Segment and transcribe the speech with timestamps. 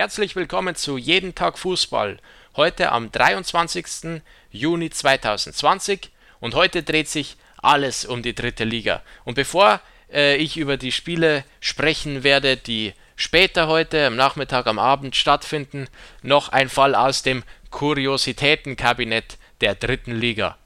[0.00, 2.16] Herzlich willkommen zu Jeden Tag Fußball.
[2.56, 4.22] Heute am 23.
[4.50, 6.08] Juni 2020
[6.40, 9.02] und heute dreht sich alles um die dritte Liga.
[9.26, 14.78] Und bevor äh, ich über die Spiele sprechen werde, die später heute am Nachmittag, am
[14.78, 15.86] Abend stattfinden,
[16.22, 20.56] noch ein Fall aus dem Kuriositätenkabinett der dritten Liga.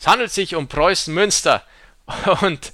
[0.00, 1.62] Es handelt sich um Preußen Münster
[2.40, 2.72] und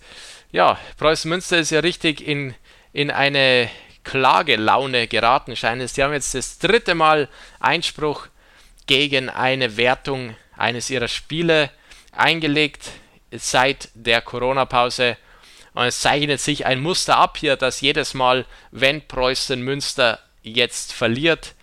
[0.51, 2.55] ja, Preußen Münster ist ja richtig in,
[2.95, 3.69] in eine
[4.11, 5.92] Klagelaune geraten scheint es.
[5.92, 7.29] Die haben jetzt das dritte Mal
[7.60, 8.27] Einspruch
[8.88, 11.70] gegen eine Wertung eines ihrer Spiele
[12.10, 12.91] eingelegt
[13.30, 15.16] seit der Corona-Pause.
[15.74, 20.92] Und es zeichnet sich ein Muster ab hier, dass jedes Mal, wenn Preußen Münster jetzt
[20.92, 21.54] verliert,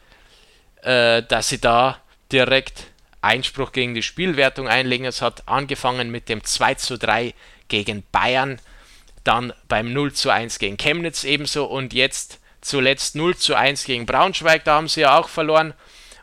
[0.83, 2.85] äh, dass sie da direkt
[3.19, 5.05] Einspruch gegen die Spielwertung einlegen.
[5.05, 7.33] Es hat angefangen mit dem 2 zu 3
[7.67, 8.61] gegen Bayern
[9.27, 14.05] dann beim 0 zu 1 gegen Chemnitz ebenso und jetzt zuletzt 0 zu 1 gegen
[14.05, 15.73] Braunschweig, da haben sie ja auch verloren.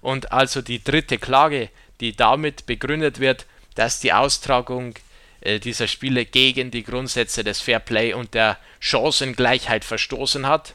[0.00, 4.94] Und also die dritte Klage, die damit begründet wird, dass die Austragung
[5.40, 10.74] äh, dieser Spiele gegen die Grundsätze des Fairplay und der Chancengleichheit verstoßen hat.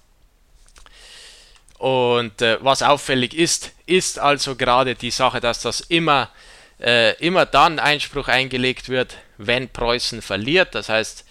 [1.78, 6.30] Und äh, was auffällig ist, ist also gerade die Sache, dass das immer,
[6.80, 10.76] äh, immer dann Einspruch eingelegt wird, wenn Preußen verliert.
[10.76, 11.26] Das heißt,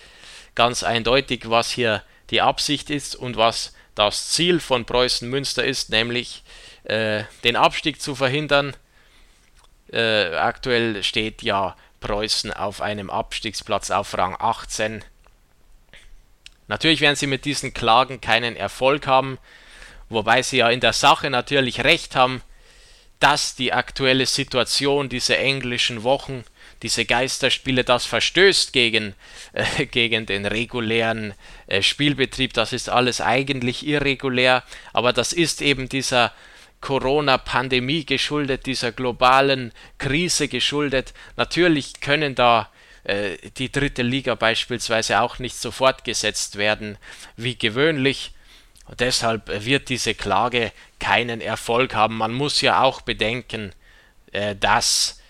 [0.58, 5.90] ganz eindeutig, was hier die Absicht ist und was das Ziel von Preußen Münster ist,
[5.90, 6.42] nämlich
[6.82, 8.76] äh, den Abstieg zu verhindern.
[9.92, 15.04] Äh, aktuell steht ja Preußen auf einem Abstiegsplatz auf Rang 18.
[16.66, 19.38] Natürlich werden sie mit diesen Klagen keinen Erfolg haben,
[20.08, 22.42] wobei sie ja in der Sache natürlich recht haben,
[23.20, 26.44] dass die aktuelle Situation, diese englischen Wochen,
[26.82, 29.14] diese Geisterspiele, das verstößt gegen,
[29.52, 31.34] äh, gegen den regulären
[31.66, 32.52] äh, Spielbetrieb.
[32.52, 34.62] Das ist alles eigentlich irregulär,
[34.92, 36.32] aber das ist eben dieser
[36.80, 41.12] Corona-Pandemie geschuldet, dieser globalen Krise geschuldet.
[41.36, 42.70] Natürlich können da
[43.04, 46.98] äh, die dritte Liga beispielsweise auch nicht so fortgesetzt werden
[47.36, 48.32] wie gewöhnlich.
[48.86, 52.16] Und deshalb wird diese Klage keinen Erfolg haben.
[52.16, 53.72] Man muss ja auch bedenken,
[54.32, 55.20] äh, dass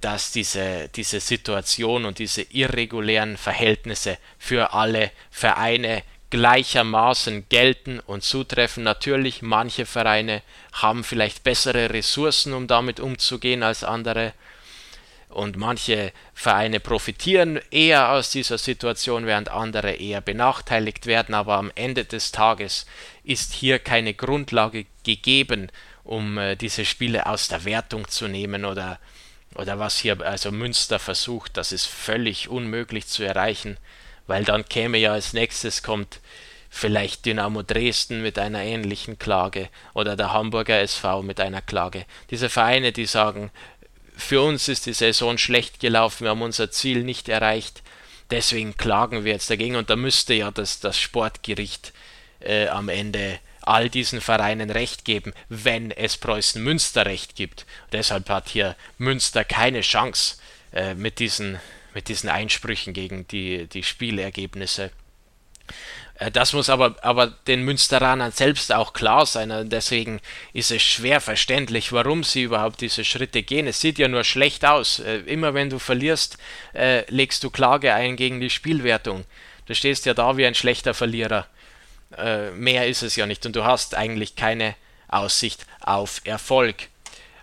[0.00, 8.82] dass diese, diese Situation und diese irregulären Verhältnisse für alle Vereine gleichermaßen gelten und zutreffen.
[8.82, 10.42] Natürlich, manche Vereine
[10.72, 14.32] haben vielleicht bessere Ressourcen, um damit umzugehen als andere.
[15.28, 21.34] Und manche Vereine profitieren eher aus dieser Situation, während andere eher benachteiligt werden.
[21.34, 22.86] Aber am Ende des Tages
[23.22, 25.70] ist hier keine Grundlage gegeben,
[26.04, 28.98] um äh, diese Spiele aus der Wertung zu nehmen oder
[29.56, 33.76] oder was hier also Münster versucht, das ist völlig unmöglich zu erreichen,
[34.26, 36.20] weil dann käme ja als nächstes kommt
[36.68, 42.04] vielleicht Dynamo Dresden mit einer ähnlichen Klage oder der Hamburger SV mit einer Klage.
[42.30, 43.50] Diese Vereine, die sagen,
[44.16, 47.82] für uns ist die Saison schlecht gelaufen, wir haben unser Ziel nicht erreicht,
[48.30, 51.92] deswegen klagen wir jetzt dagegen und da müsste ja das, das Sportgericht
[52.40, 57.66] äh, am Ende all diesen Vereinen Recht geben, wenn es Preußen Münster Recht gibt.
[57.92, 60.36] deshalb hat hier Münster keine Chance
[60.72, 61.58] äh, mit, diesen,
[61.94, 64.90] mit diesen Einsprüchen gegen die, die Spielergebnisse.
[66.18, 69.50] Äh, das muss aber, aber den Münsteranern selbst auch klar sein.
[69.50, 70.20] Und deswegen
[70.52, 73.66] ist es schwer verständlich, warum sie überhaupt diese Schritte gehen.
[73.66, 74.98] Es sieht ja nur schlecht aus.
[75.00, 76.38] Äh, immer wenn du verlierst,
[76.74, 79.24] äh, legst du Klage ein gegen die Spielwertung.
[79.66, 81.46] Du stehst ja da wie ein schlechter Verlierer.
[82.16, 84.74] Äh, mehr ist es ja nicht und du hast eigentlich keine
[85.08, 86.88] Aussicht auf Erfolg.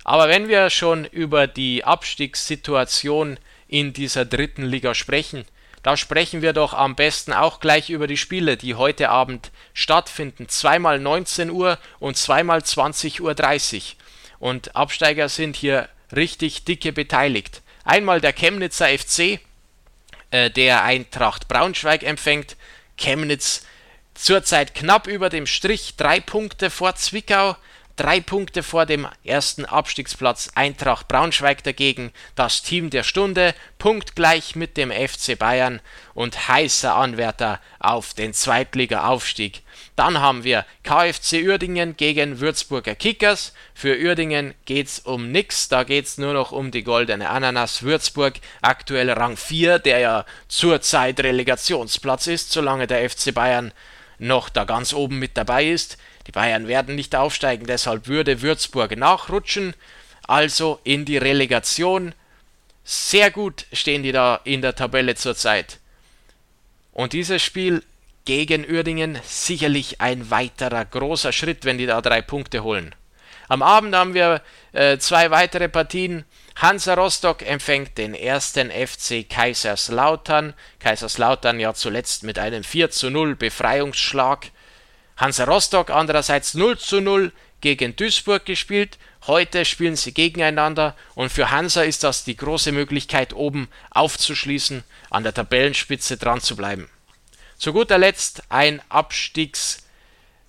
[0.04, 5.46] Aber wenn wir schon über die Abstiegssituation in dieser dritten Liga sprechen,
[5.82, 10.48] da sprechen wir doch am besten auch gleich über die Spiele, die heute Abend stattfinden.
[10.48, 13.82] Zweimal 19 Uhr und zweimal 20.30 Uhr.
[14.40, 17.62] Und Absteiger sind hier richtig dicke beteiligt.
[17.84, 19.40] Einmal der Chemnitzer FC,
[20.32, 22.56] äh, der Eintracht Braunschweig empfängt.
[22.98, 23.66] Chemnitz
[24.24, 27.58] zurzeit knapp über dem Strich, drei Punkte vor Zwickau,
[27.98, 34.78] drei Punkte vor dem ersten Abstiegsplatz Eintracht Braunschweig dagegen, das Team der Stunde, punktgleich mit
[34.78, 35.82] dem FC Bayern
[36.14, 39.62] und heißer Anwärter auf den Zweitliga-Aufstieg.
[39.98, 43.54] Dann haben wir KFC Uerdingen gegen Würzburger Kickers.
[43.74, 47.84] Für Uerdingen geht's um nix, da geht's nur noch um die goldene Ananas.
[47.84, 53.74] Würzburg aktuell Rang 4, der ja zurzeit Relegationsplatz ist, solange der FC Bayern
[54.24, 55.98] noch da ganz oben mit dabei ist.
[56.28, 59.76] Die Bayern werden nicht aufsteigen, deshalb würde Würzburg nachrutschen,
[60.28, 62.16] also in die Relegation.
[62.84, 65.80] Sehr gut stehen die da in der Tabelle zurzeit.
[66.92, 67.84] Und dieses Spiel
[68.26, 72.96] gegen Uerdingen sicherlich ein weiterer großer Schritt, wenn die da drei Punkte holen.
[73.48, 74.42] Am Abend haben wir
[74.72, 76.26] äh, zwei weitere Partien.
[76.56, 80.54] Hansa Rostock empfängt den ersten FC Kaiserslautern.
[80.80, 84.52] Kaiserslautern ja zuletzt mit einem 4 zu 0 Befreiungsschlag.
[85.18, 87.32] Hansa Rostock andererseits 0 zu 0
[87.62, 88.98] gegen Duisburg gespielt.
[89.26, 95.24] Heute spielen sie gegeneinander und für Hansa ist das die große Möglichkeit, oben aufzuschließen, an
[95.24, 96.90] der Tabellenspitze dran zu bleiben.
[97.58, 99.83] Zu guter Letzt ein Abstiegs-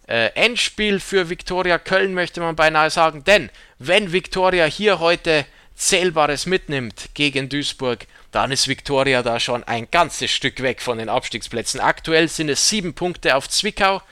[0.06, 3.24] äh, Endspiel für Viktoria Köln, möchte man beinahe sagen.
[3.24, 9.88] Denn wenn Viktoria hier heute Zählbares mitnimmt gegen Duisburg, dann ist Viktoria da schon ein
[9.90, 11.80] ganzes Stück weg von den Abstiegsplätzen.
[11.80, 14.02] Aktuell sind es sieben Punkte auf Zwickau.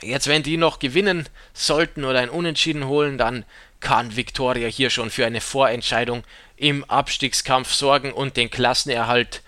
[0.00, 3.44] Jetzt, wenn die noch gewinnen sollten oder ein Unentschieden holen, dann
[3.80, 6.24] kann Viktoria hier schon für eine Vorentscheidung
[6.56, 9.42] im Abstiegskampf sorgen und den Klassenerhalt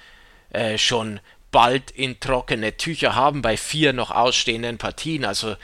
[0.50, 1.20] äh, schon
[1.55, 5.25] bald in trockene Tücher haben bei vier noch ausstehenden Partien.
[5.25, 5.55] Also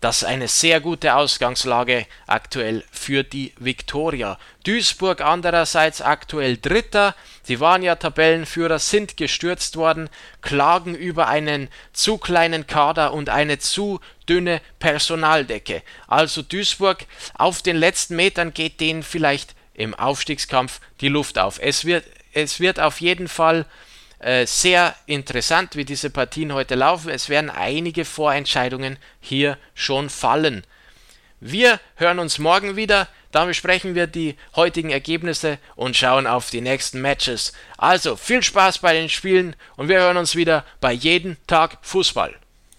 [0.00, 4.36] das ist eine sehr gute Ausgangslage aktuell für die Viktoria.
[4.66, 7.14] Duisburg andererseits aktuell Dritter.
[7.44, 13.60] Sie waren ja Tabellenführer, sind gestürzt worden, klagen über einen zu kleinen Kader und eine
[13.60, 15.84] zu dünne Personaldecke.
[16.08, 21.60] Also Duisburg auf den letzten Metern geht denen vielleicht im Aufstiegskampf die Luft auf.
[21.62, 23.66] Es wird, es wird auf jeden Fall
[24.18, 27.10] äh, sehr interessant, wie diese Partien heute laufen.
[27.10, 30.64] Es werden einige Vorentscheidungen hier schon fallen.
[31.40, 36.60] Wir hören uns morgen wieder, dann besprechen wir die heutigen Ergebnisse und schauen auf die
[36.60, 37.52] nächsten Matches.
[37.76, 42.34] Also viel Spaß bei den Spielen und wir hören uns wieder bei jeden Tag Fußball.